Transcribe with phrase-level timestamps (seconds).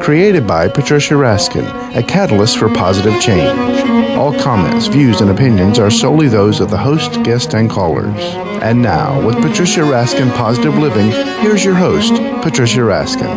[0.00, 3.80] Created by Patricia Raskin, a catalyst for positive change.
[4.16, 8.18] All comments, views, and opinions are solely those of the host, guest, and callers.
[8.62, 11.10] And now, with Patricia Raskin Positive Living,
[11.42, 13.28] here's your host, Patricia Raskin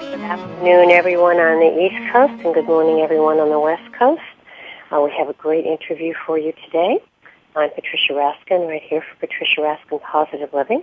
[0.00, 4.20] Good afternoon, everyone on the East Coast, and good morning, everyone on the West Coast.
[4.90, 6.98] Uh, we have a great interview for you today.
[7.54, 10.82] I'm Patricia Raskin, right here for Patricia Raskin Positive Living,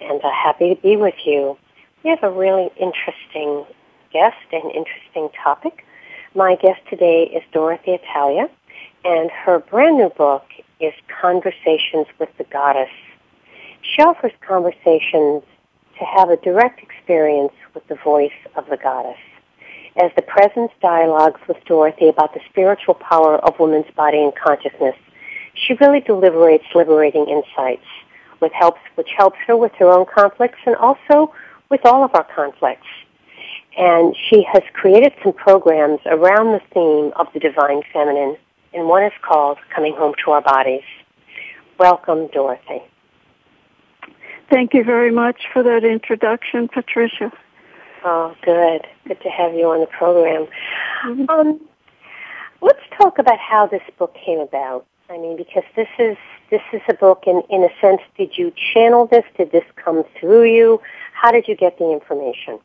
[0.00, 1.58] and uh, happy to be with you.
[2.02, 3.66] We have a really interesting
[4.10, 5.84] guest and interesting topic.
[6.34, 8.48] My guest today is Dorothy Atalla,
[9.04, 10.44] and her brand new book
[10.80, 12.88] is Conversations with the Goddess.
[13.82, 15.42] She offers conversations
[15.98, 19.18] to have a direct experience with the voice of the goddess.
[20.02, 24.96] As the presence dialogues with Dorothy about the spiritual power of woman's body and consciousness,
[25.52, 27.84] she really deliberates liberating insights
[28.40, 31.32] which helps her with her own conflicts and also
[31.70, 32.86] with all of our conflicts.
[33.78, 38.36] And she has created some programs around the theme of the divine feminine,
[38.74, 40.82] and one is called Coming Home to Our Bodies.
[41.78, 42.82] Welcome, Dorothy.
[44.50, 47.32] Thank you very much for that introduction, Patricia.
[48.04, 48.86] Oh, good.
[49.06, 50.48] Good to have you on the program.
[51.06, 51.30] Mm-hmm.
[51.30, 51.60] Um,
[52.60, 54.84] let's talk about how this book came about.
[55.08, 56.16] I mean, because this is
[56.50, 59.24] this is a book, and in a sense, did you channel this?
[59.36, 60.80] Did this come through you?
[61.12, 62.58] How did you get the information?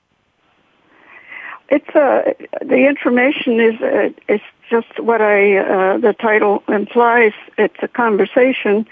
[1.70, 7.34] It's uh, the information is uh, it's just what I uh, the title implies.
[7.58, 8.88] It's a conversation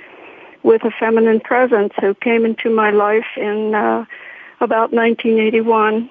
[0.64, 4.06] with a feminine presence who came into my life in uh,
[4.60, 6.10] about 1981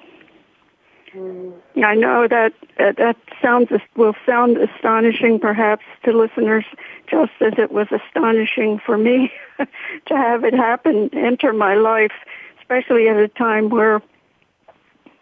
[1.15, 6.65] I know that uh, that sounds will sound astonishing, perhaps to listeners,
[7.07, 12.13] just as it was astonishing for me to have it happen, enter my life,
[12.61, 14.01] especially at a time where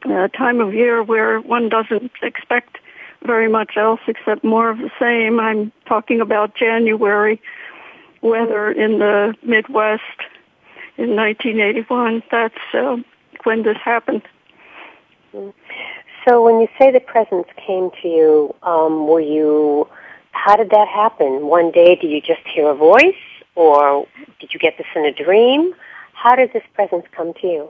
[0.04, 2.78] a time of year where one doesn't expect
[3.24, 5.38] very much else except more of the same.
[5.40, 7.40] I'm talking about January
[8.22, 10.02] weather in the Midwest
[10.96, 12.22] in 1981.
[12.30, 12.96] That's uh,
[13.44, 14.22] when this happened.
[15.32, 19.88] So when you say the presence came to you, um, were you,
[20.32, 21.46] how did that happen?
[21.46, 23.14] One day did you just hear a voice
[23.54, 24.06] or
[24.38, 25.74] did you get this in a dream?
[26.12, 27.68] How did this presence come to you?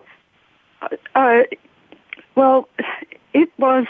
[1.14, 1.42] Uh,
[2.34, 2.68] well,
[3.32, 3.86] it was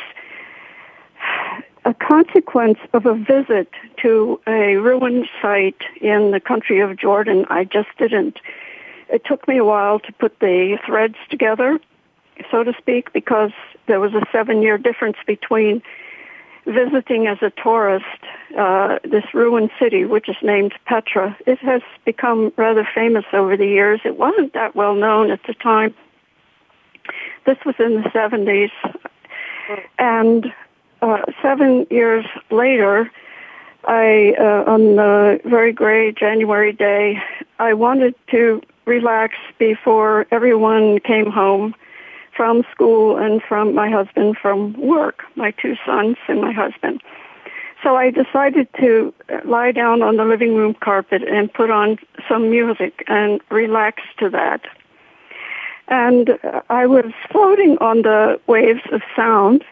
[1.84, 3.70] a consequence of a visit
[4.02, 7.46] to a ruined site in the country of Jordan.
[7.48, 8.38] I just didn't.
[9.08, 11.80] It took me a while to put the threads together
[12.50, 13.52] so to speak, because
[13.86, 15.82] there was a seven year difference between
[16.66, 18.04] visiting as a tourist
[18.56, 21.36] uh, this ruined city, which is named Petra.
[21.46, 24.00] It has become rather famous over the years.
[24.04, 25.94] It wasn't that well known at the time.
[27.46, 28.70] This was in the 70s.
[29.98, 30.52] And
[31.02, 33.10] uh, seven years later,
[33.84, 37.22] I, uh, on the very gray January day,
[37.58, 41.74] I wanted to relax before everyone came home
[42.40, 47.02] from school and from my husband from work, my two sons and my husband.
[47.82, 49.12] So I decided to
[49.44, 54.30] lie down on the living room carpet and put on some music and relax to
[54.30, 54.62] that.
[55.88, 56.38] And
[56.70, 59.62] I was floating on the waves of sound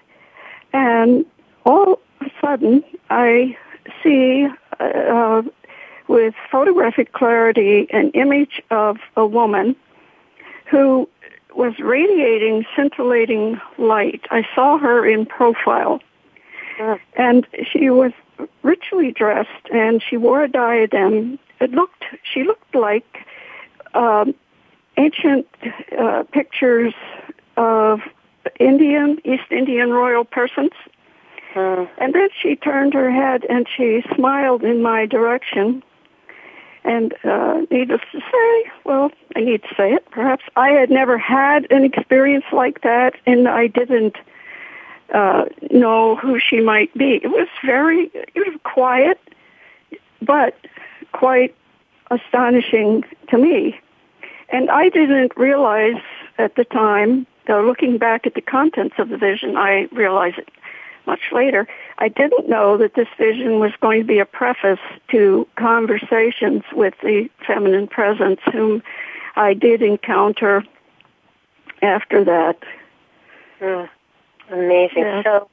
[0.75, 1.25] and
[1.65, 3.57] all of a sudden I
[4.03, 4.47] see
[4.79, 5.41] uh,
[6.07, 9.75] with photographic clarity an image of a woman
[10.67, 11.09] who
[11.59, 14.25] was radiating scintillating light.
[14.31, 16.01] I saw her in profile.
[17.17, 18.13] And she was
[18.63, 21.41] richly dressed and she wore a diadem.
[21.61, 23.27] It looked, she looked like
[23.95, 24.37] um,
[24.97, 25.49] ancient
[25.99, 26.95] uh, pictures
[27.57, 28.03] of
[28.61, 30.71] Indian, East Indian royal persons.
[31.57, 35.83] And then she turned her head and she smiled in my direction.
[36.85, 41.19] And uh, needless to say, well, I need to say it, perhaps I had never
[41.19, 44.17] had an experience like that, and I didn't
[45.13, 47.21] uh, know who she might be.
[47.23, 49.21] It was very, it was quiet,
[50.23, 50.57] but
[51.13, 51.55] quite
[52.11, 53.79] astonishing to me.
[54.51, 56.01] And I didn't realize
[56.39, 60.49] at the time, though looking back at the contents of the vision, I realized it
[61.07, 61.67] much later.
[61.99, 64.79] I didn't know that this vision was going to be a preface
[65.11, 68.83] to conversations with the feminine presence whom
[69.35, 70.65] I did encounter
[71.83, 72.59] after that.
[73.61, 73.89] Mm,
[74.51, 75.03] amazing.
[75.03, 75.23] Yeah.
[75.25, 75.51] So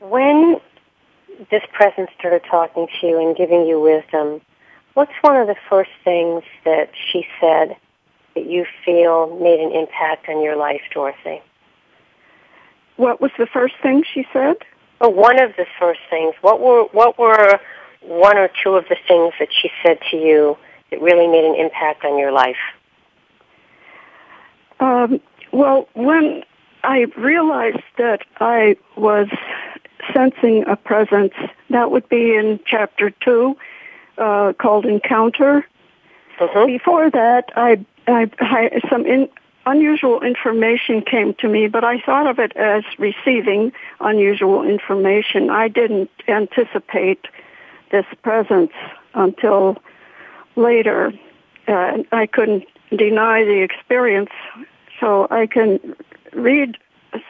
[0.00, 0.60] when
[1.50, 4.42] this presence started talking to you and giving you wisdom,
[4.92, 7.76] what's one of the first things that she said
[8.34, 11.40] that you feel made an impact on your life, Dorothy?
[12.96, 14.56] What was the first thing she said?
[15.00, 16.34] Oh, one of the first things.
[16.40, 17.60] What were what were
[18.00, 20.56] one or two of the things that she said to you
[20.90, 22.56] that really made an impact on your life?
[24.80, 25.20] Um,
[25.52, 26.44] well, when
[26.82, 29.28] I realized that I was
[30.12, 31.34] sensing a presence,
[31.70, 33.56] that would be in chapter two,
[34.18, 35.66] uh, called Encounter.
[36.38, 36.66] Mm-hmm.
[36.66, 39.28] Before that, I, I, I some in,
[39.66, 45.50] unusual information came to me, but I thought of it as receiving unusual information.
[45.50, 47.26] I didn't anticipate
[47.90, 48.72] this presence
[49.14, 49.78] until
[50.56, 51.12] later.
[51.66, 54.30] Uh, I couldn't deny the experience,
[55.00, 55.96] so I can
[56.32, 56.76] read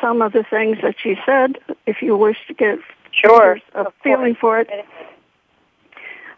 [0.01, 2.79] some of the things that she said if you wish to get
[3.13, 4.69] sure a feeling for it.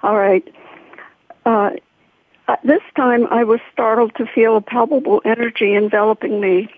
[0.03, 0.47] All right.
[1.45, 1.71] Uh,
[2.49, 6.69] uh, this time I was startled to feel a palpable energy enveloping me.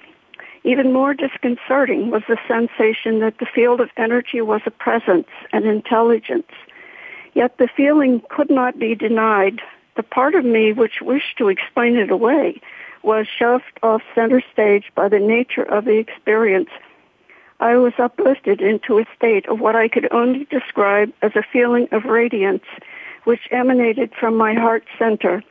[0.64, 5.66] Even more disconcerting was the sensation that the field of energy was a presence, an
[5.66, 6.50] intelligence.
[7.34, 9.60] Yet the feeling could not be denied.
[9.96, 12.60] The part of me which wished to explain it away
[13.02, 16.70] was shoved off center stage by the nature of the experience.
[17.60, 21.88] I was uplifted into a state of what I could only describe as a feeling
[21.92, 22.64] of radiance
[23.24, 25.42] which emanated from my heart center.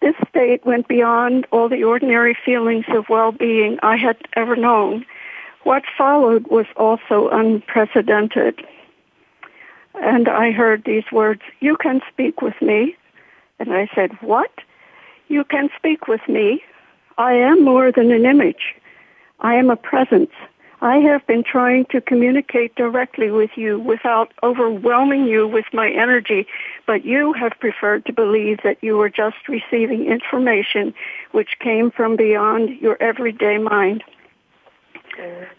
[0.00, 5.06] This state went beyond all the ordinary feelings of well-being I had ever known.
[5.64, 8.64] What followed was also unprecedented.
[9.94, 12.96] And I heard these words, you can speak with me.
[13.58, 14.52] And I said, what?
[15.28, 16.62] You can speak with me.
[17.18, 18.74] I am more than an image.
[19.40, 20.30] I am a presence.
[20.80, 26.46] I have been trying to communicate directly with you without overwhelming you with my energy,
[26.86, 30.92] but you have preferred to believe that you were just receiving information
[31.32, 34.04] which came from beyond your everyday mind.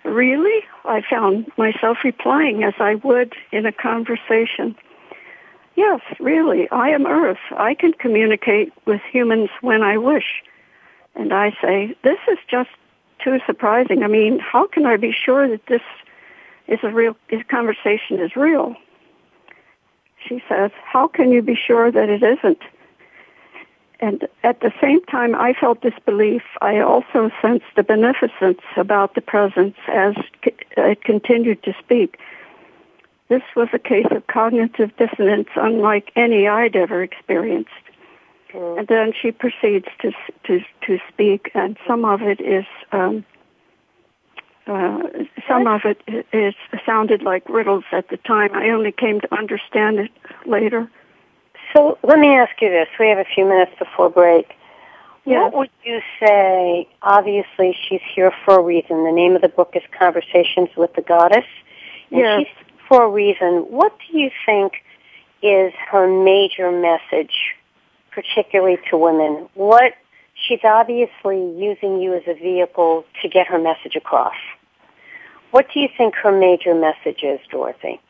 [0.03, 0.63] Really?
[0.85, 4.75] I found myself replying as I would in a conversation.
[5.75, 7.39] Yes, really, I am Earth.
[7.55, 10.43] I can communicate with humans when I wish.
[11.15, 12.69] And I say, this is just
[13.27, 14.03] too surprising.
[14.03, 15.81] I mean, how can I be sure that this
[16.67, 18.75] is a real, this conversation is real?
[20.25, 22.61] She says, how can you be sure that it isn't?
[23.99, 29.21] And at the same time I felt disbelief, I also sensed the beneficence about the
[29.21, 30.15] presence as
[30.77, 32.17] it continued to speak.
[33.27, 37.71] This was a case of cognitive dissonance unlike any I'd ever experienced.
[38.53, 38.79] Mm.
[38.79, 40.11] And then she proceeds to
[40.45, 43.25] to to speak, and some of it is um,
[44.67, 44.99] uh,
[45.47, 46.01] some of it
[46.33, 46.53] is
[46.85, 48.53] sounded like riddles at the time.
[48.53, 50.11] I only came to understand it
[50.45, 50.89] later.
[51.73, 54.53] So let me ask you this: We have a few minutes before break.
[55.25, 55.41] Yes.
[55.41, 56.87] What would you say?
[57.01, 59.03] Obviously, she's here for a reason.
[59.03, 61.43] The name of the book is Conversations with the Goddess.
[62.11, 62.39] And yes.
[62.39, 63.65] she's for a reason.
[63.69, 64.73] What do you think
[65.41, 67.55] is her major message
[68.17, 69.47] particularly to women.
[69.53, 69.93] What
[70.33, 74.33] she's obviously using you as a vehicle to get her message across.
[75.51, 78.01] What do you think her major message is, Dorothy?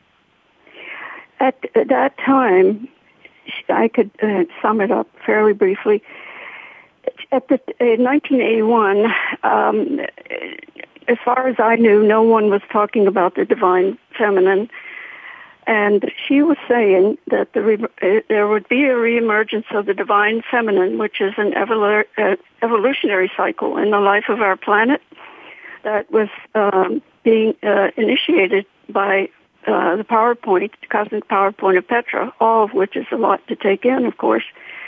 [1.40, 2.88] At that time,
[3.68, 6.02] I could uh, sum it up fairly briefly.
[7.30, 9.12] At the, in 1981,
[9.42, 10.00] um,
[11.06, 14.70] as far as I knew, no one was talking about the divine feminine
[15.68, 20.42] and she was saying that the re- there would be a reemergence of the divine
[20.50, 25.02] feminine, which is an evolu- uh, evolutionary cycle in the life of our planet
[25.84, 29.28] that was um, being uh, initiated by
[29.66, 33.16] uh, the power point, the cosmic power point of Petra, all of which is a
[33.16, 34.44] lot to take in, of course.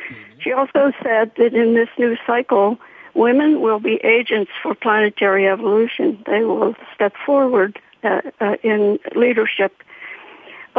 [0.08, 0.40] Mm-hmm.
[0.40, 2.78] She also said that in this new cycle,
[3.12, 6.22] women will be agents for planetary evolution.
[6.25, 9.82] They will step forward uh, uh, in leadership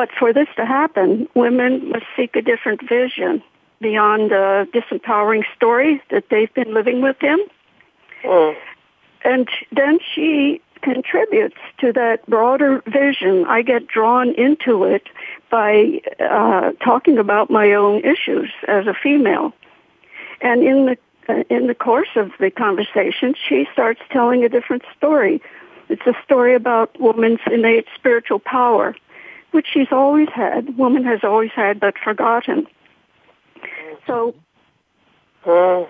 [0.01, 3.43] but for this to happen, women must seek a different vision.
[3.81, 7.39] beyond the disempowering story that they've been living with him.
[8.23, 8.55] Mm.
[9.23, 13.45] And then she contributes to that broader vision.
[13.45, 15.07] I get drawn into it
[15.49, 19.53] by uh, talking about my own issues as a female.
[20.41, 20.97] And in the
[21.29, 25.39] uh, in the course of the conversation, she starts telling a different story.
[25.89, 28.95] It's a story about woman's innate spiritual power,
[29.51, 30.77] which she's always had.
[30.77, 32.67] Woman has always had, but forgotten.
[34.07, 34.35] So.
[35.45, 35.87] Mm.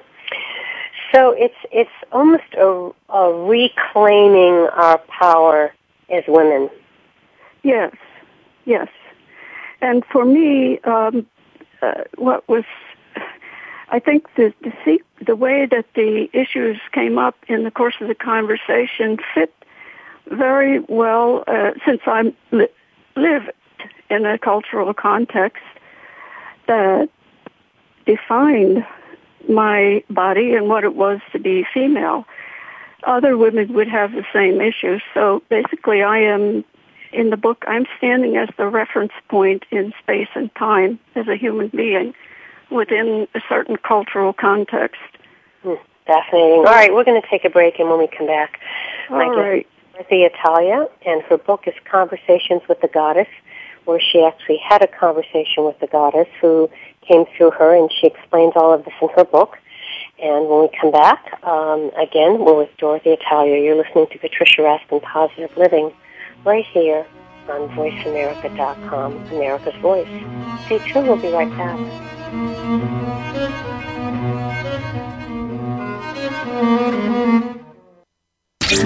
[1.14, 5.74] So it's it's almost a, a reclaiming our power
[6.10, 6.70] as women.
[7.64, 7.94] Yes,
[8.66, 8.88] yes.
[9.82, 11.28] And for me, um,
[11.82, 12.64] uh, what was
[13.90, 18.08] I think the the, the way that the issues came up in the course of
[18.08, 19.54] the conversation fit
[20.28, 22.70] very well uh, since I li-
[23.16, 23.52] lived
[24.10, 25.64] in a cultural context
[26.68, 27.10] that
[28.06, 28.86] defined
[29.50, 32.26] my body and what it was to be female.
[33.04, 35.02] Other women would have the same issues.
[35.14, 36.64] So basically I am,
[37.12, 41.36] in the book, I'm standing as the reference point in space and time as a
[41.36, 42.14] human being
[42.70, 45.02] within a certain cultural context.
[45.64, 45.74] Hmm,
[46.06, 46.60] fascinating.
[46.60, 48.60] All right, we're going to take a break, and when we come back,
[49.10, 49.68] All right.
[49.94, 53.28] Dorothy Atalla, and her book is Conversations with the Goddess,
[53.86, 56.70] where she actually had a conversation with the goddess who
[57.02, 59.58] came through her, and she explains all of this in her book.
[60.22, 63.64] And when we come back, um, again, we're with Dorothy Atalla.
[63.64, 65.92] You're listening to Patricia Raskin Positive Living
[66.46, 67.06] right here
[67.50, 70.08] on VoiceAmerica.com, America's Voice.
[70.66, 71.08] Stay tuned.
[71.08, 71.80] We'll be right back.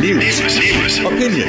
[0.06, 0.42] News,
[1.00, 1.48] opinion,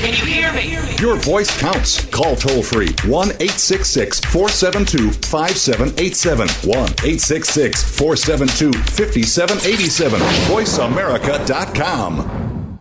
[0.00, 0.78] Can you hear me?
[1.00, 2.04] your voice counts.
[2.06, 6.48] Call toll free 1 866 472 5787.
[6.48, 10.20] 1 866 472 5787.
[10.20, 12.80] VoiceAmerica.com.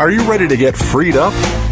[0.00, 1.32] Are you ready to get freed up?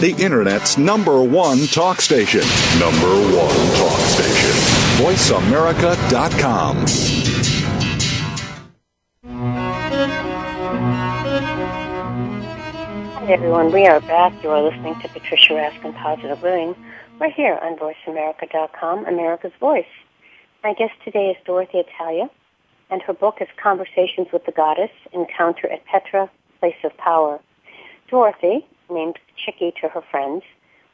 [0.00, 2.42] the Internet's number one talk station.
[2.78, 4.50] Number one talk station.
[5.02, 6.86] VoiceAmerica.com.
[13.14, 13.72] Hi, everyone.
[13.72, 14.40] We are back.
[14.44, 16.76] You are listening to Patricia Raskin Positive Living.
[17.18, 19.84] We're here on VoiceAmerica.com, America's Voice.
[20.62, 22.30] My guest today is Dorothy Atalla,
[22.90, 27.40] and her book is Conversations with the Goddess, Encounter at Petra, Place of Power.
[28.08, 30.42] Dorothy, named Chicky to her friends,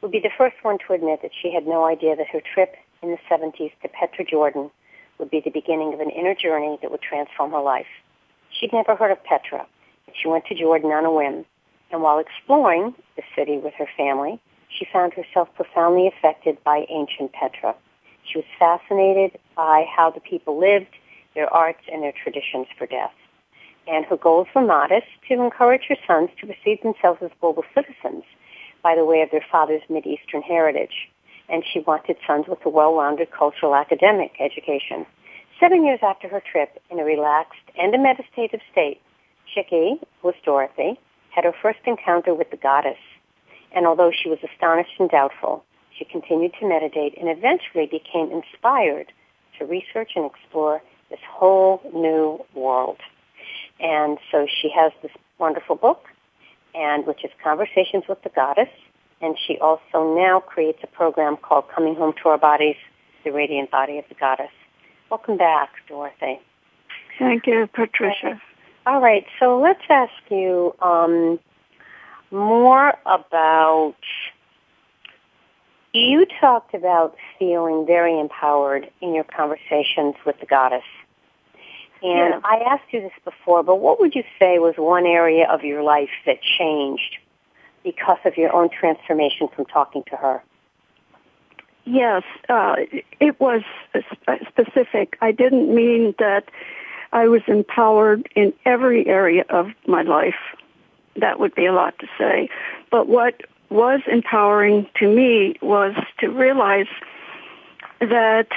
[0.01, 2.75] would be the first one to admit that she had no idea that her trip
[3.01, 4.69] in the 70s to Petra, Jordan
[5.17, 7.87] would be the beginning of an inner journey that would transform her life.
[8.49, 9.65] She'd never heard of Petra.
[10.13, 11.45] She went to Jordan on a whim,
[11.91, 17.33] and while exploring the city with her family, she found herself profoundly affected by ancient
[17.33, 17.75] Petra.
[18.23, 20.93] She was fascinated by how the people lived
[21.35, 23.13] their arts, and their traditions for death.
[23.87, 28.23] And her goals were modest, to encourage her sons to perceive themselves as global citizens
[28.81, 31.09] by the way of their father's Mideastern heritage.
[31.49, 35.05] And she wanted sons with a well-rounded cultural academic education.
[35.59, 38.99] Seven years after her trip, in a relaxed and a meditative state,
[39.53, 40.99] Chickie, was Dorothy,
[41.29, 42.97] had her first encounter with the goddess.
[43.71, 45.63] And although she was astonished and doubtful,
[45.97, 49.11] she continued to meditate and eventually became inspired
[49.57, 52.97] to research and explore this whole new world.
[53.79, 56.05] And so she has this wonderful book,
[56.73, 58.69] and which is Conversations with the Goddess.
[59.21, 62.75] And she also now creates a program called Coming Home to Our Bodies,
[63.23, 64.51] the Radiant Body of the Goddess.
[65.09, 66.39] Welcome back, Dorothy.
[67.17, 68.41] Thank you, Patricia.
[68.85, 71.39] All right, so let's ask you um,
[72.31, 73.95] more about.
[75.93, 80.83] You talked about feeling very empowered in your conversations with the goddess.
[82.05, 82.39] And Yeah.
[82.43, 85.81] I asked you this before, but what would you say was one area of your
[85.81, 87.17] life that changed
[87.83, 90.43] because of your own transformation from talking to her?
[91.85, 92.75] Yes, uh,
[93.19, 93.63] it was
[94.47, 95.17] specific.
[95.21, 96.49] I didn't mean that
[97.11, 100.55] I was empowered in every area of my life.
[101.15, 102.49] That would be a lot to say.
[102.91, 106.87] But what was empowering to me was to realize
[107.99, 108.49] that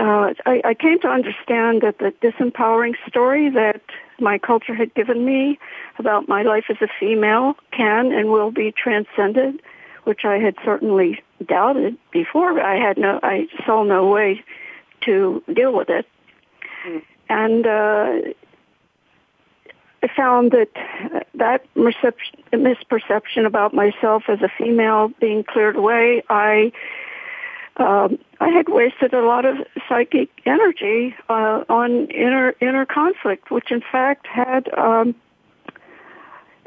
[0.00, 3.82] uh, I, I came to understand that the disempowering story that
[4.18, 5.58] my culture had given me
[5.98, 9.60] about my life as a female can and will be transcended,
[10.04, 12.58] which I had certainly doubted before.
[12.58, 14.42] I had no, I saw no way
[15.02, 16.06] to deal with it,
[17.28, 18.32] and uh,
[20.02, 20.70] I found that
[21.34, 26.22] that misperception about myself as a female being cleared away.
[26.30, 26.72] I
[27.76, 29.56] um, I had wasted a lot of
[29.88, 35.14] psychic energy uh, on inner inner conflict, which in fact had um,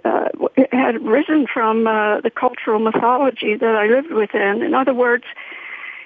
[0.06, 0.30] uh,
[0.72, 4.62] had risen from uh, the cultural mythology that I lived within.
[4.62, 5.26] In other words,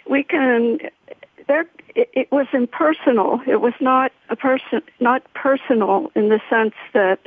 [0.10, 0.79] we can
[1.47, 1.65] there.
[1.95, 3.41] It, it was impersonal.
[3.47, 7.19] It was not a person, not personal in the sense that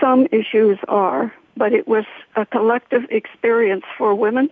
[0.00, 2.04] some issues are, but it was
[2.36, 4.50] a collective experience for women.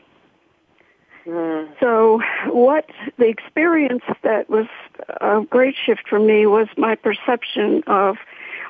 [1.80, 4.66] So what the experience that was
[5.20, 8.16] a great shift for me was my perception of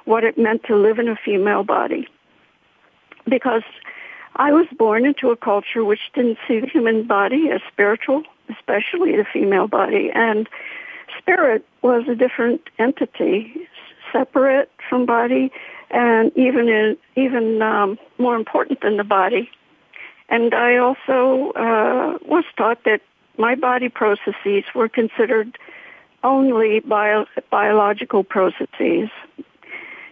[0.06, 2.08] what it meant to live in a female body.
[3.28, 3.62] Because
[4.36, 9.16] I was born into a culture which didn't see the human body as spiritual, especially
[9.16, 10.48] the female body, and
[11.18, 13.68] spirit was a different entity,
[14.12, 15.50] separate from body,
[15.90, 19.50] and even in, even um, more important than the body.
[20.28, 23.00] And I also uh, was taught that
[23.38, 25.58] my body processes were considered
[26.24, 29.08] only bio- biological processes.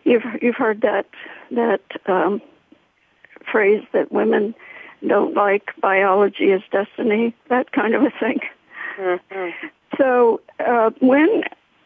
[0.05, 1.07] You've you've heard that
[1.51, 2.41] that um,
[3.51, 4.55] phrase that women
[5.07, 8.41] don't like biology is destiny, that kind of a thing.
[9.99, 11.43] So uh, when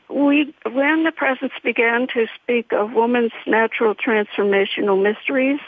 [0.09, 5.61] we when the presence began to speak of woman's natural transformational mysteries,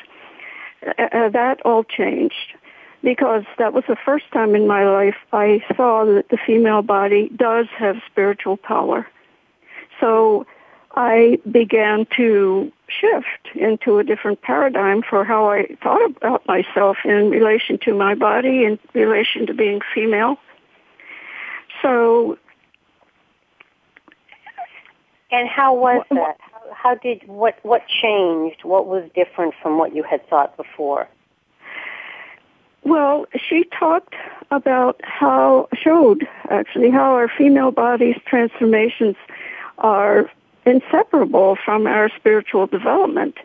[0.87, 2.55] uh, that all changed
[3.03, 7.31] because that was the first time in my life I saw that the female body
[7.35, 9.07] does have spiritual power.
[10.01, 10.47] So
[10.95, 17.31] I began to shift into a different paradigm for how I thought about myself in
[17.31, 20.39] relation to my body, in relation to being female.
[21.83, 22.39] So
[25.31, 26.39] And how was that?
[26.73, 28.65] How, did what what changed?
[28.65, 31.09] What was different from what you had thought before?
[32.83, 34.15] Well, she talked
[34.51, 39.17] about how, showed actually how our female body's transformations
[39.79, 40.31] are
[40.65, 43.37] inseparable from our spiritual development.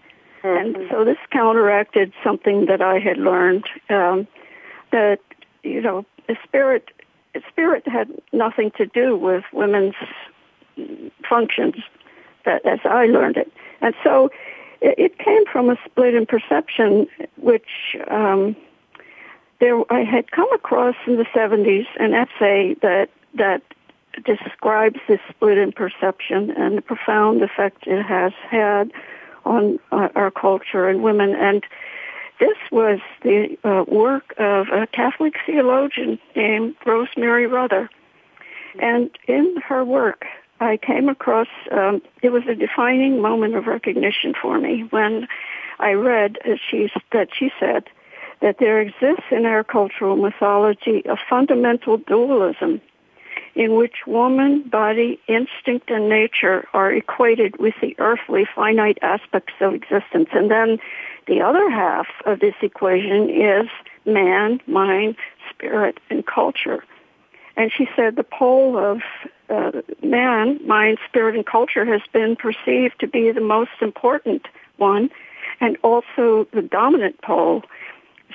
[0.44, 4.28] And so this counteracted something that I had learned, um,
[4.92, 5.20] that,
[5.64, 6.92] you know, the spirit,
[7.50, 9.96] spirit had nothing to do with women's
[11.28, 11.76] functions
[12.46, 13.52] that as I learned it.
[13.82, 14.30] And so
[14.82, 18.56] it, it came from a split in perception, which, um,
[19.60, 23.62] there I had come across in the 70s an essay that that
[24.24, 28.92] describes this split in perception and the profound effect it has had
[29.44, 31.36] on uh, our culture and women.
[31.36, 31.64] And
[32.40, 37.90] this was the uh, work of a Catholic theologian named Rosemary Ruether.
[38.80, 40.26] And in her work,
[40.60, 45.28] I came across, um, it was a defining moment of recognition for me when
[45.80, 46.38] I read
[46.70, 47.86] she, that she said,
[48.42, 52.82] that there exists in our cultural mythology a fundamental dualism
[53.56, 59.74] in which woman, body, instinct, and nature are equated with the earthly finite aspects of
[59.74, 60.30] existence.
[60.34, 60.78] And then
[61.28, 63.68] the other half of this equation is
[64.06, 65.16] man, mind,
[65.50, 66.84] spirit, and culture.
[67.58, 69.02] And she said the pole of
[69.50, 75.10] uh, man, mind, spirit, and culture has been perceived to be the most important one
[75.62, 77.64] and also the dominant pole.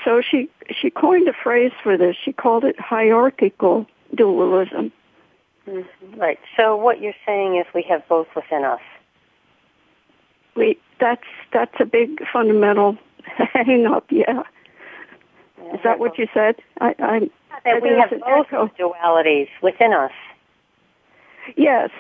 [0.05, 2.17] So she, she coined a phrase for this.
[2.25, 4.93] She called it hierarchical dualism.
[5.67, 6.19] Mm-hmm.
[6.19, 6.39] Right.
[6.57, 8.81] So what you're saying is we have both within us.
[10.57, 12.99] We that's that's a big fundamental
[13.53, 14.07] hang up.
[14.11, 14.43] Yeah.
[15.63, 16.57] yeah is that what you said?
[16.81, 17.31] I, I
[17.65, 18.71] that we have both echo.
[18.79, 20.13] dualities within us.
[21.57, 21.91] Yes.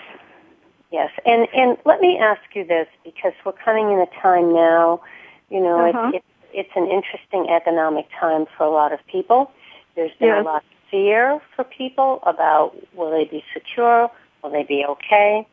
[0.91, 5.01] Yes, and and let me ask you this because we're coming in a time now.
[5.49, 6.11] You know, uh-huh.
[6.15, 9.53] it's it's an interesting economic time for a lot of people.
[9.95, 10.41] There's been yes.
[10.41, 14.11] a lot of fear for people about will they be secure,
[14.43, 15.47] will they be okay.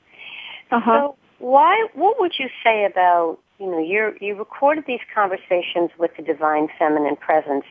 [0.71, 1.09] Uh-huh.
[1.09, 1.87] So why?
[1.93, 6.67] What would you say about you know you you recorded these conversations with the divine
[6.79, 7.65] feminine presence,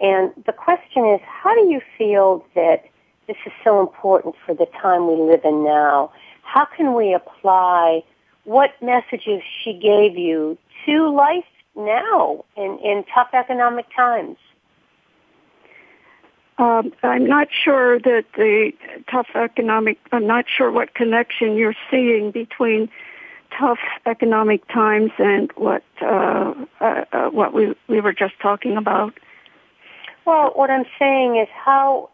[0.00, 2.84] and the question is, how do you feel that
[3.26, 6.12] this is so important for the time we live in now?
[6.42, 8.02] How can we apply
[8.44, 11.44] what messages she gave you to life
[11.76, 14.36] now in, in tough economic times?
[16.58, 18.72] Um, I'm not sure that the
[19.10, 22.90] tough economic, I'm not sure what connection you're seeing between
[23.58, 29.14] tough economic times and what uh, uh, uh, what we we were just talking about.
[30.26, 32.10] Well, what I'm saying is how,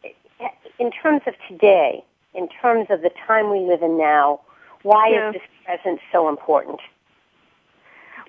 [0.79, 4.41] in terms of today, in terms of the time we live in now,
[4.83, 5.29] why yeah.
[5.29, 6.81] is this present so important?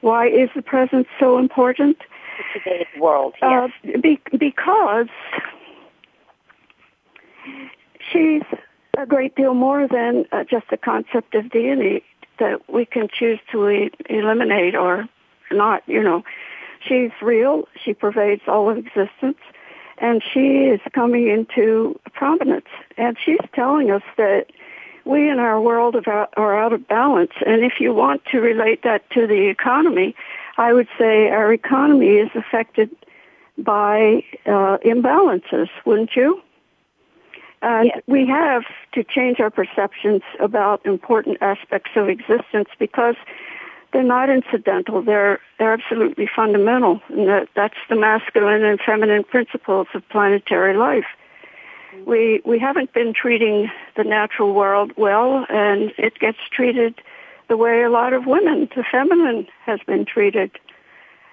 [0.02, 1.98] Why is the present so important?
[2.56, 3.72] In today's world, yes.
[3.84, 5.08] Uh, be, because
[8.12, 8.44] she's
[8.98, 12.04] a great deal more than uh, just a concept of deity
[12.40, 15.08] that we can choose to e- eliminate or
[15.52, 16.24] not, you know.
[16.80, 17.68] She's real.
[17.84, 19.38] She pervades all of existence.
[20.00, 22.68] And she is coming into prominence.
[22.98, 24.48] And she's telling us that
[25.06, 27.32] we in our world are out of balance.
[27.46, 30.16] And if you want to relate that to the economy,
[30.58, 32.90] I would say our economy is affected
[33.58, 36.42] by uh, imbalances, wouldn't you?
[37.62, 38.04] And yes.
[38.06, 43.16] we have to change our perceptions about important aspects of existence because
[43.92, 45.02] they're not incidental.
[45.02, 51.06] They're they're absolutely fundamental, and that, that's the masculine and feminine principles of planetary life.
[52.06, 56.96] We we haven't been treating the natural world well, and it gets treated
[57.48, 60.52] the way a lot of women, the feminine, has been treated.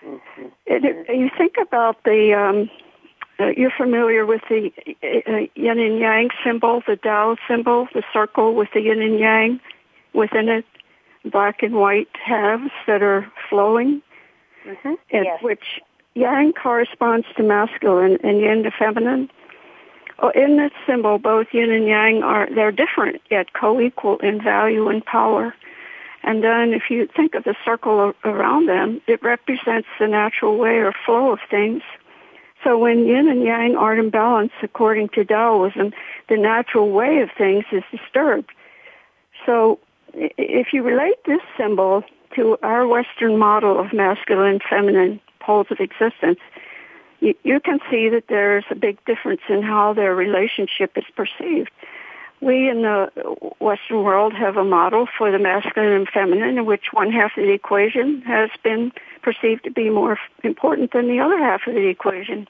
[0.06, 0.46] Mm-hmm.
[0.66, 2.70] It, you think about the um,
[3.40, 8.54] uh, you're familiar with the uh, yin and yang symbol, the Tao symbol, the circle
[8.54, 9.60] with the yin and yang
[10.12, 10.64] within it,
[11.24, 14.02] black and white halves that are flowing,
[14.66, 14.94] mm-hmm.
[15.12, 15.42] yes.
[15.42, 15.80] which
[16.14, 19.30] yang corresponds to masculine and yin to feminine.
[20.20, 24.88] Oh, in this symbol, both yin and yang are they're different yet co-equal in value
[24.88, 25.54] and power.
[26.22, 30.78] And then if you think of the circle around them, it represents the natural way
[30.78, 31.82] or flow of things
[32.64, 35.92] so when yin and yang aren't in balance, according to Taoism,
[36.28, 38.50] the natural way of things is disturbed.
[39.44, 39.78] So
[40.14, 45.78] if you relate this symbol to our Western model of masculine, and feminine poles of
[45.80, 46.40] existence,
[47.20, 51.70] you, you can see that there's a big difference in how their relationship is perceived.
[52.40, 53.10] We in the
[53.60, 57.44] Western world have a model for the masculine and feminine in which one half of
[57.44, 61.86] the equation has been perceived to be more important than the other half of the
[61.86, 62.46] equation,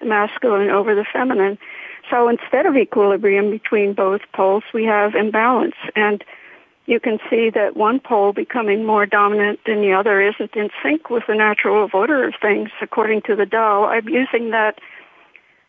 [0.00, 1.58] the masculine over the feminine.
[2.08, 5.74] So instead of equilibrium between both poles, we have imbalance.
[5.94, 6.24] And
[6.88, 11.10] you can see that one pole becoming more dominant than the other isn't in sync
[11.10, 13.84] with the natural order of things according to the Tao.
[13.84, 14.78] I'm using that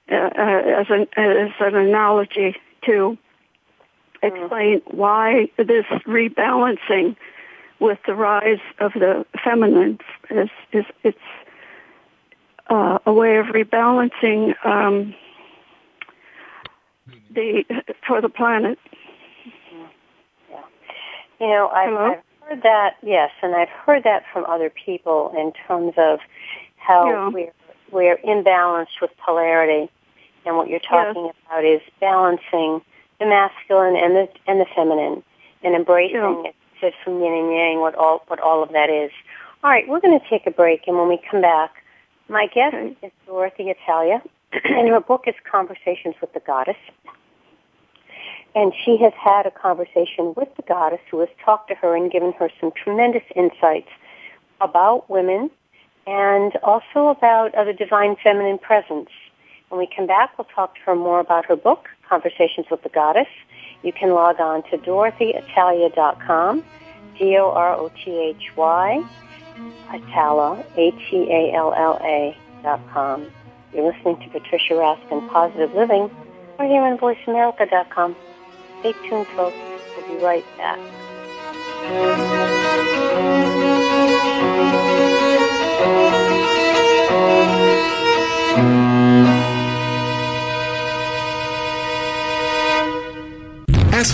[0.10, 2.55] uh, uh, as, an, as an analogy
[2.86, 3.17] to
[4.23, 7.17] explain why this rebalancing
[7.82, 11.17] with the rise of the feminine is, is it's
[12.69, 15.13] uh, a way of rebalancing um,
[17.29, 17.65] the
[18.08, 18.79] for the planet.
[21.39, 22.97] You know, I've, I've, heard that.
[23.02, 26.19] Yes, and I've heard that from other people in terms of
[26.78, 27.30] how yeah.
[27.30, 27.54] we're
[27.91, 29.91] we're imbalanced with polarity,
[30.45, 31.36] and what you're talking yes.
[31.45, 32.82] about is balancing
[33.19, 35.23] the masculine and the and the feminine,
[35.63, 36.52] and embracing yeah.
[36.88, 39.12] it from yin and yang, what all what all of that is.
[39.63, 41.84] All right, we're going to take a break, and when we come back,
[42.30, 42.95] my guest okay.
[43.02, 44.21] is Dorothy Atalla,
[44.63, 46.78] and her book is Conversations with the Goddess.
[48.55, 52.12] And she has had a conversation with the goddess who has talked to her and
[52.12, 53.89] given her some tremendous insights
[54.59, 55.51] about women
[56.07, 59.09] and also about uh, the divine feminine presence.
[59.69, 62.89] When we come back, we'll talk to her more about her book, Conversations with the
[62.89, 63.27] Goddess.
[63.83, 66.63] You can log on to dorothyatalla.com,
[67.19, 69.03] D-O-R-O-T-H-Y,
[69.89, 73.27] Atalla, A-T-A-L-L-A dot com.
[73.73, 76.09] You're listening to Patricia Raskin, Positive Living,
[76.57, 78.15] or here on VoiceAmerica.com.
[78.80, 79.58] Stay tuned, folks.
[79.98, 80.80] We'll be right back.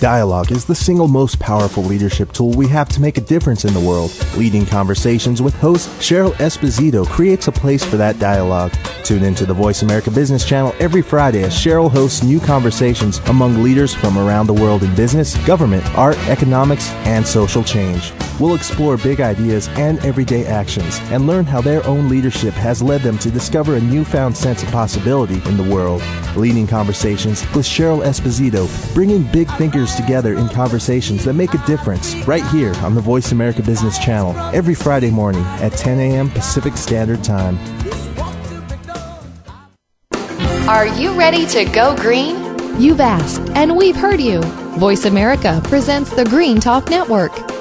[0.00, 3.72] Dialogue is the single most powerful leadership tool we have to make a difference in
[3.72, 4.14] the world.
[4.36, 8.74] Leading Conversations with host Cheryl Esposito creates a place for that dialogue.
[9.04, 13.62] Tune into the Voice America Business Channel every Friday as Cheryl hosts new conversations among
[13.62, 18.12] leaders from around the world in business, government, art, economics, and social change.
[18.38, 23.00] We'll explore big ideas and everyday actions and learn how their own leadership has led
[23.00, 26.02] them to discover a newfound sense of possibility in the world.
[26.36, 32.14] Leading Conversations with Cheryl Esposito, bringing big thinkers together in conversations that make a difference
[32.26, 36.30] right here on the Voice America Business Channel every Friday morning at 10 a.m.
[36.30, 37.58] Pacific Standard Time.
[40.68, 42.36] Are you ready to go green?
[42.78, 44.42] You've asked, and we've heard you.
[44.78, 47.55] Voice America presents the Green Talk Network.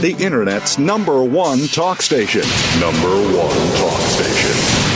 [0.00, 2.42] the Internet's number one talk station.
[2.78, 4.52] Number one talk station.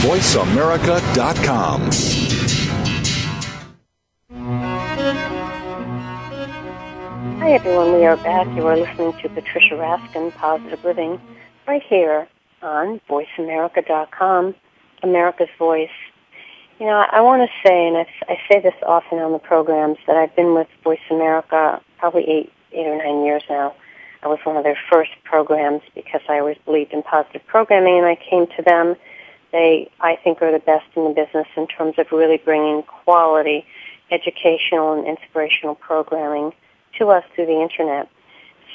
[0.08, 1.90] VoiceAmerica.com.
[7.40, 7.94] Hi, everyone.
[7.94, 8.46] We are back.
[8.54, 11.20] You are listening to Patricia Raskin, Positive Living,
[11.66, 12.28] right here
[12.62, 14.54] on VoiceAmerica.com,
[15.02, 15.90] America's Voice.
[16.78, 19.98] You know, I want to say, and I, I say this often on the programs,
[20.06, 23.74] that I've been with Voice America probably eight, eight or nine years now.
[24.22, 28.06] I was one of their first programs because I always believed in positive programming, and
[28.06, 28.96] I came to them.
[29.50, 33.66] They, I think, are the best in the business in terms of really bringing quality
[34.10, 36.52] educational and inspirational programming
[36.98, 38.08] to us through the internet.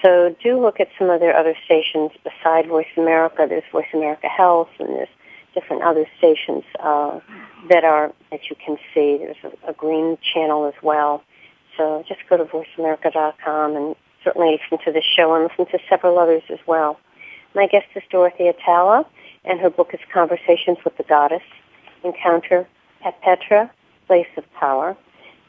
[0.04, 3.46] So do look at some of their other stations beside Voice America.
[3.48, 5.10] There's Voice America Health, and there's
[5.54, 7.20] different other stations uh,
[7.70, 9.18] that are that you can see.
[9.18, 11.24] There's a, a green channel as well.
[11.78, 13.96] So just go to voiceamerica.com and
[14.28, 17.00] certainly listen to this show and listen to several others as well.
[17.56, 19.06] My guest is Dorothy Atalla,
[19.46, 21.44] and her book is Conversations with the Goddess,
[22.04, 22.68] Encounter
[23.06, 23.72] at Petra,
[24.06, 24.98] Place of Power.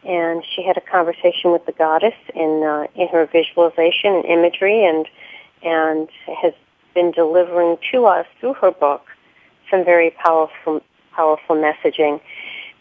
[0.05, 4.87] And she had a conversation with the goddess in uh, in her visualization and imagery,
[4.87, 5.07] and
[5.65, 6.09] and
[6.41, 6.53] has
[6.95, 9.05] been delivering to us through her book
[9.69, 10.81] some very powerful
[11.13, 12.21] powerful messaging.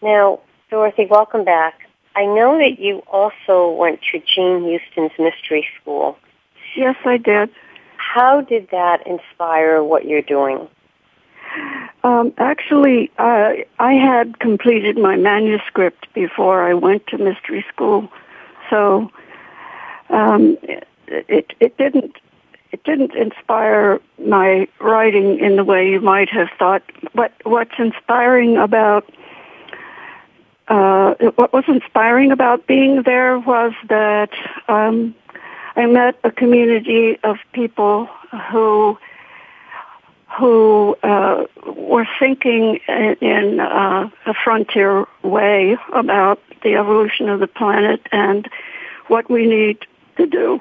[0.00, 0.38] Now,
[0.70, 1.87] Dorothy, welcome back.
[2.18, 6.18] I know that you also went to Jean Houston's Mystery School.
[6.74, 7.48] Yes, I did.
[7.96, 10.66] How did that inspire what you're doing?
[12.02, 18.10] Um, actually, uh, I had completed my manuscript before I went to mystery school,
[18.68, 19.12] so
[20.10, 20.58] um,
[21.06, 22.16] it, it didn't
[22.72, 26.82] it didn't inspire my writing in the way you might have thought.
[27.14, 29.08] But what's inspiring about
[30.68, 34.30] uh, what was inspiring about being there was that
[34.68, 35.14] um,
[35.76, 38.06] I met a community of people
[38.50, 38.98] who
[40.38, 47.46] who uh, were thinking in, in uh, a frontier way about the evolution of the
[47.46, 48.48] planet and
[49.06, 49.78] what we need
[50.16, 50.60] to do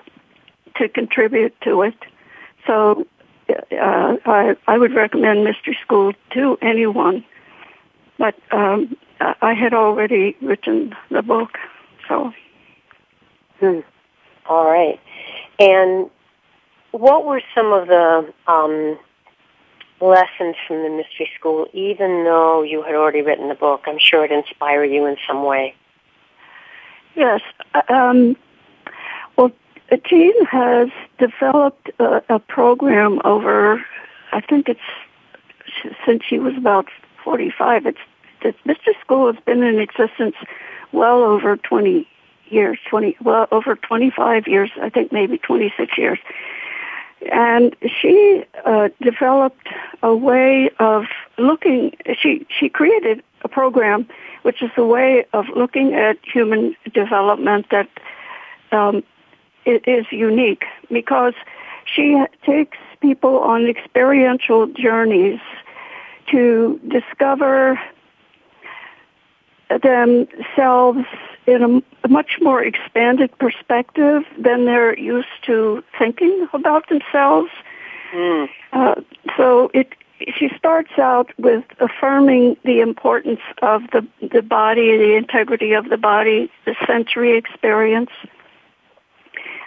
[0.78, 1.96] to contribute to it.
[2.66, 3.06] So
[3.50, 7.26] uh, I, I would recommend Mystery School to anyone.
[8.18, 11.58] But um, I had already written the book,
[12.08, 12.34] so.
[13.60, 13.80] Hmm.
[14.48, 15.00] All right.
[15.60, 16.10] And
[16.92, 18.98] what were some of the um,
[20.00, 23.84] lessons from the mystery school, even though you had already written the book?
[23.88, 25.76] I'm sure it inspired you in some way.
[27.16, 27.42] Yes.
[27.90, 28.38] Um,
[29.36, 29.52] well,
[30.06, 33.84] Jean has developed a, a program over,
[34.32, 34.80] I think it's
[36.06, 36.88] since she was about
[37.24, 37.86] 45.
[37.88, 37.98] It's
[38.42, 40.36] the Mystery School has been in existence
[40.92, 42.08] well over 20
[42.50, 46.20] years, 20, well, over 25 years, I think maybe 26 years.
[47.32, 49.68] And she uh, developed
[50.04, 51.06] a way of
[51.38, 54.08] looking, she, she created a program
[54.44, 57.90] which is a way of looking at human development that
[58.72, 59.04] um,
[59.66, 61.34] is unique because
[61.86, 65.40] she takes people on experiential journeys
[66.28, 67.80] to discover
[69.70, 71.06] themselves
[71.46, 77.50] in a, much more expanded perspective than they're used to thinking about themselves.
[78.14, 78.50] Mm.
[78.72, 78.96] Uh,
[79.36, 79.94] so it
[80.36, 85.98] she starts out with affirming the importance of the the body, the integrity of the
[85.98, 88.12] body, the sensory experience,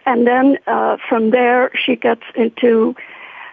[0.07, 2.97] and then uh, from there she gets into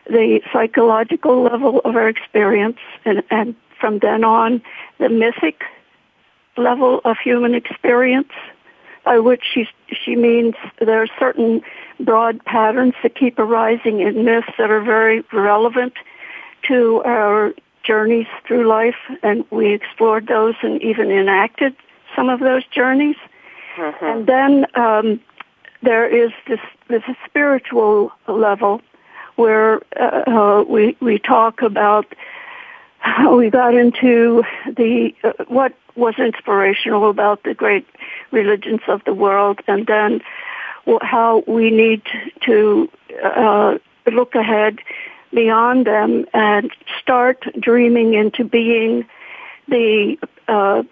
[0.10, 4.62] the psychological level of our experience, and, and from then on,
[4.99, 5.63] the mythic
[6.58, 8.32] level of human experience,
[9.04, 11.62] by which she, she means there are certain
[12.00, 15.93] broad patterns that keep arising in myths that are very relevant
[16.63, 21.76] to our journeys through life, and we explored those and even enacted
[22.15, 23.15] some of those journeys.
[23.78, 24.06] Mm-hmm.
[24.06, 25.22] And then um,
[25.82, 28.82] there is this, this spiritual level
[29.38, 32.06] where uh, uh, we we talk about
[33.31, 37.88] we got into the uh, what was inspirational about the great
[38.31, 40.21] religions of the world, and then
[41.01, 42.01] how we need
[42.41, 42.89] to
[43.23, 43.77] uh,
[44.12, 44.79] look ahead
[45.33, 49.05] beyond them and start dreaming into being
[49.67, 50.83] the, uh,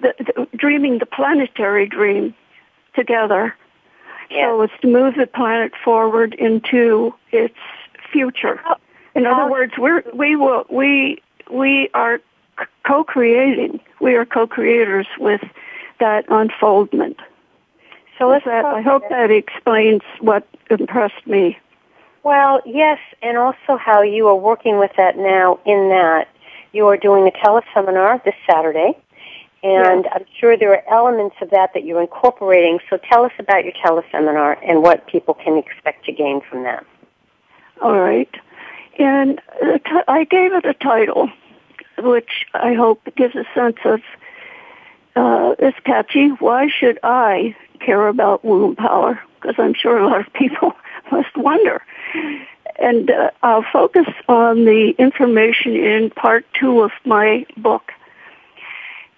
[0.00, 2.34] the, the dreaming the planetary dream
[2.94, 3.54] together.
[4.30, 4.48] Yeah.
[4.48, 7.56] So it's to move the planet forward into its
[8.12, 8.60] future.
[9.16, 12.20] In other words, we're, we will, we, we are
[12.84, 13.80] co-creating.
[14.00, 15.42] We are co-creators with
[16.00, 17.18] that unfoldment.
[18.18, 21.58] So let's that, I hope that explains what impressed me.
[22.22, 26.28] Well, yes, and also how you are working with that now in that
[26.72, 28.98] you are doing a teleseminar this Saturday,
[29.62, 30.06] and.
[30.12, 32.78] I'm sure there are elements of that that you're incorporating.
[32.90, 36.84] So tell us about your teleseminar and what people can expect to gain from that.
[37.80, 38.34] All right.
[38.98, 39.40] And
[40.08, 41.30] I gave it a title,
[41.98, 44.00] which I hope gives a sense of
[45.16, 46.28] uh, it's catchy.
[46.28, 49.20] Why should I care about womb power?
[49.40, 50.74] Because I'm sure a lot of people
[51.10, 51.82] must wonder.
[52.78, 57.92] And uh, I'll focus on the information in part two of my book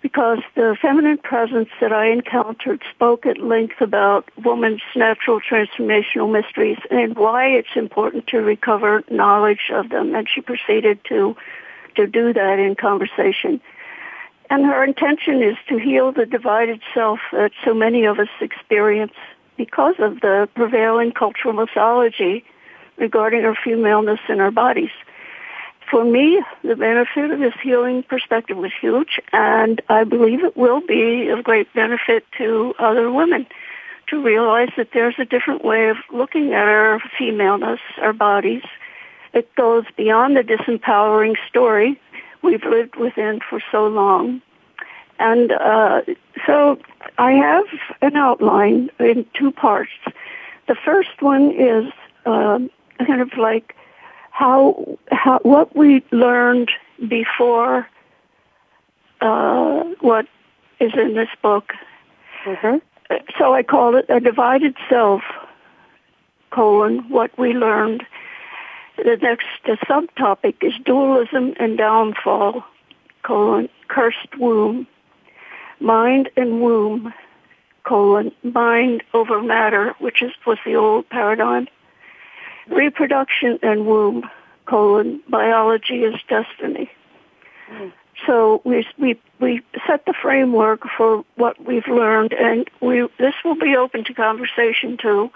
[0.08, 6.78] because the feminine presence that I encountered spoke at length about woman's natural transformational mysteries
[6.90, 10.14] and why it's important to recover knowledge of them.
[10.14, 11.36] And she proceeded to
[11.96, 13.60] to do that in conversation.
[14.48, 19.12] And her intention is to heal the divided self that so many of us experience
[19.58, 22.46] because of the prevailing cultural mythology
[22.96, 24.94] regarding our femaleness in our bodies.
[25.90, 30.80] For me, the benefit of this healing perspective was huge, and I believe it will
[30.80, 33.46] be of great benefit to other women
[34.08, 38.62] to realize that there's a different way of looking at our femaleness, our bodies.
[39.32, 42.00] It goes beyond the disempowering story
[42.42, 44.42] we've lived within for so long.
[45.18, 46.02] And uh,
[46.46, 46.78] so
[47.18, 47.66] I have
[48.00, 49.90] an outline in two parts.
[50.66, 51.92] The first one is
[52.24, 52.60] uh,
[53.06, 53.74] kind of like
[54.38, 56.70] how, how what we learned
[57.08, 57.88] before
[59.20, 60.26] uh, what
[60.78, 61.72] is in this book.
[62.44, 62.76] Mm-hmm.
[63.36, 65.22] So I call it a divided self
[66.50, 68.06] colon what we learned.
[68.96, 72.64] The next the subtopic is dualism and downfall
[73.24, 74.86] colon cursed womb.
[75.80, 77.12] Mind and womb
[77.82, 81.66] colon mind over matter, which is was the old paradigm
[82.70, 84.28] reproduction and womb,
[84.66, 86.90] colon, biology is destiny.
[87.70, 87.92] Mm.
[88.26, 93.54] So we, we, we set the framework for what we've learned and we, this will
[93.54, 95.30] be open to conversation too.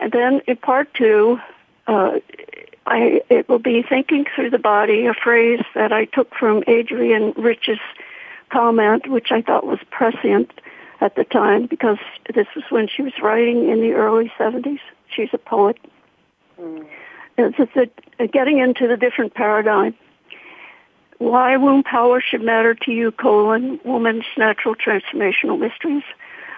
[0.00, 1.38] And then in part two,
[1.86, 2.18] uh,
[2.86, 7.34] I, it will be thinking through the body, a phrase that I took from Adrienne
[7.36, 7.78] Rich's
[8.50, 10.50] comment, which I thought was prescient
[11.00, 11.98] at the time because
[12.34, 14.80] this was when she was writing in the early 70s.
[15.14, 15.78] She's a poet.
[16.60, 16.86] Mm.
[17.36, 19.94] It's, it's a, getting into the different paradigm.
[21.18, 26.04] Why womb power should matter to you, colon, woman's natural transformational mysteries.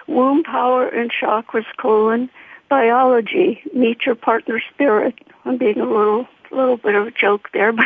[0.07, 2.29] Womb power and chakras, colon,
[2.69, 5.15] biology, meet your partner spirit.
[5.45, 7.85] I'm being a little, little bit of a joke there, but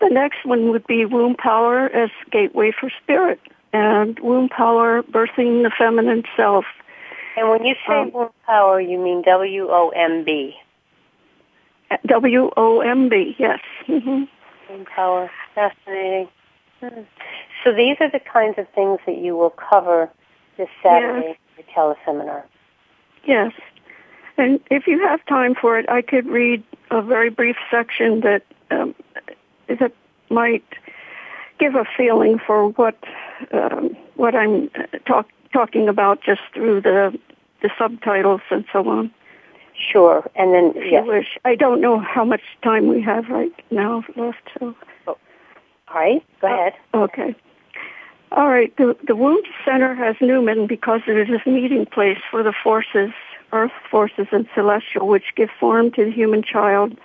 [0.00, 3.40] the next one would be womb power as gateway for spirit
[3.72, 6.64] and womb power birthing the feminine self.
[7.36, 10.54] And when you say um, womb power, you mean W O M B.
[12.06, 13.60] W O M B, yes.
[13.86, 14.84] Mm-hmm.
[14.84, 16.28] Power, fascinating.
[16.80, 17.02] Hmm.
[17.62, 20.10] So these are the kinds of things that you will cover
[20.56, 21.66] this Saturday yes.
[21.68, 22.42] at teleseminar.
[23.24, 23.52] Yes.
[24.36, 28.42] And if you have time for it, I could read a very brief section that
[28.70, 28.94] um,
[29.68, 29.92] that
[30.30, 30.64] might
[31.58, 32.96] give a feeling for what
[33.52, 34.70] um, what I'm
[35.06, 37.18] talk, talking about just through the
[37.60, 39.12] the subtitles and so on.
[39.90, 41.04] Sure, and then if yes.
[41.04, 44.38] you wish, I don't know how much time we have right now left.
[44.58, 44.74] So,
[45.06, 45.16] oh.
[45.88, 46.72] all right, go uh, ahead.
[46.94, 47.36] okay.
[48.30, 48.74] All right.
[48.76, 53.10] The the womb center has numen because it is a meeting place for the forces
[53.52, 56.96] earth forces and celestial, which give form to the human child.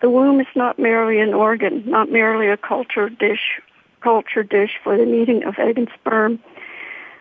[0.00, 3.60] The womb is not merely an organ, not merely a culture dish,
[4.00, 6.40] culture dish for the meeting of egg and sperm.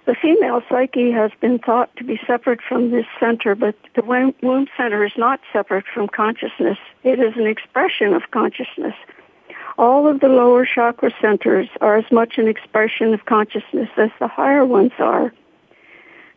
[0.05, 4.67] The female psyche has been thought to be separate from this center, but the womb
[4.75, 6.79] center is not separate from consciousness.
[7.03, 8.95] It is an expression of consciousness.
[9.77, 14.27] All of the lower chakra centers are as much an expression of consciousness as the
[14.27, 15.33] higher ones are.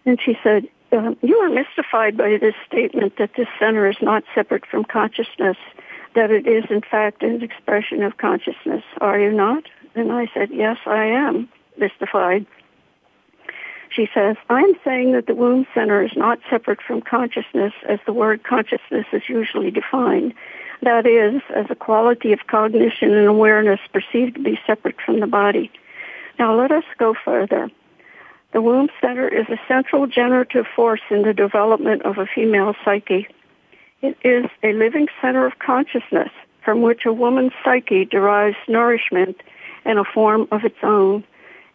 [0.05, 4.25] And she said, uh, you are mystified by this statement that this center is not
[4.35, 5.57] separate from consciousness,
[6.15, 9.65] that it is in fact an expression of consciousness, are you not?
[9.95, 11.49] And I said, yes, I am
[11.79, 12.47] mystified.
[13.95, 18.13] She says, I'm saying that the womb center is not separate from consciousness as the
[18.13, 20.35] word consciousness is usually defined.
[20.83, 25.29] That is, as a quality of cognition and awareness perceived to be separate from the
[25.29, 25.71] body.
[26.39, 27.71] Now let us go further.
[28.53, 33.29] The womb center is a central generative force in the development of a female psyche.
[34.03, 36.31] It is a living center of consciousness
[36.65, 39.41] from which a woman's psyche derives nourishment
[39.85, 41.25] in a form of its own.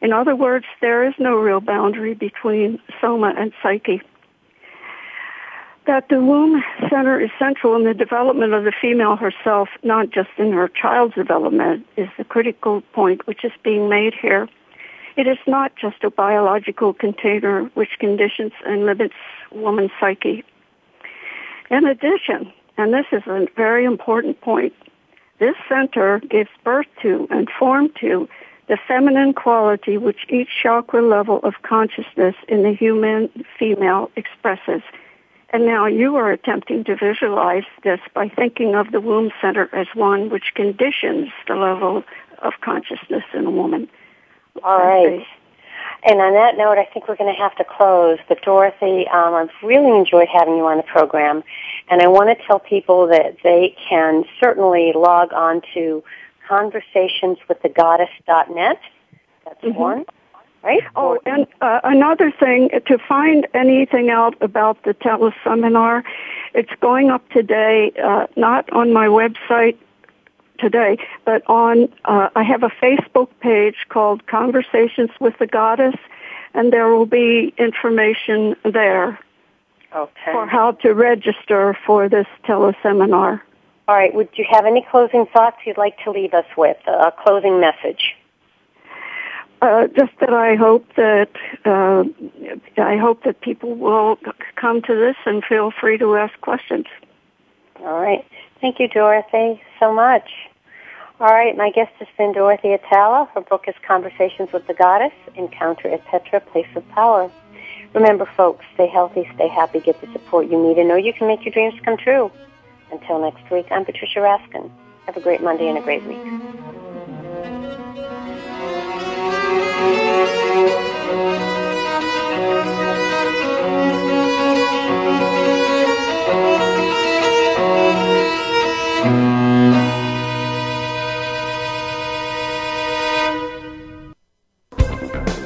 [0.01, 4.01] In other words, there is no real boundary between soma and psyche.
[5.87, 10.29] That the womb center is central in the development of the female herself, not just
[10.37, 14.47] in her child's development, is the critical point which is being made here.
[15.17, 19.15] It is not just a biological container which conditions and limits
[19.51, 20.45] woman's psyche.
[21.69, 24.73] In addition, and this is a very important point,
[25.39, 28.29] this center gives birth to and form to
[28.69, 34.83] the feminine quality which each chakra level of consciousness in the human female expresses.
[35.49, 39.87] And now you are attempting to visualize this by thinking of the womb center as
[39.95, 42.03] one which conditions the level
[42.43, 43.89] of consciousness in a woman.
[44.63, 45.25] All right.
[46.03, 48.19] And on that note, I think we're going to have to close.
[48.27, 51.43] But Dorothy, um, I've really enjoyed having you on the program,
[51.89, 56.03] and I want to tell people that they can certainly log on to
[56.49, 58.79] conversationswiththegoddess.net.
[59.45, 59.79] That's mm-hmm.
[59.79, 60.03] one.
[60.61, 60.83] Right?
[60.93, 66.03] Oh, and uh, another thing, to find anything out about the teleseminar,
[66.53, 69.77] it's going up today, uh, not on my website,
[70.59, 75.95] today, but on, uh, I have a Facebook page called Conversations with the Goddess,
[76.53, 79.19] and there will be information there
[79.95, 80.31] okay.
[80.31, 83.41] for how to register for this teleseminar.
[83.89, 84.13] All right.
[84.13, 86.77] Would you have any closing thoughts you'd like to leave us with?
[86.85, 88.15] A closing message?
[89.63, 91.31] Uh, just that I hope that
[91.65, 92.03] uh,
[92.77, 94.19] I hope that people will
[94.55, 96.85] come to this and feel free to ask questions.
[97.79, 98.23] All right.
[98.61, 100.29] Thank you, Dorothy, so much.
[101.19, 103.27] All right, my guest has been Dorothy Atalla.
[103.29, 107.31] Her book is Conversations with the Goddess, Encounter at Petra, Place of Power.
[107.95, 111.27] Remember, folks, stay healthy, stay happy, get the support you need, and know you can
[111.27, 112.31] make your dreams come true.
[112.91, 114.69] Until next week, I'm Patricia Raskin.
[115.05, 116.19] Have a great Monday and a great week.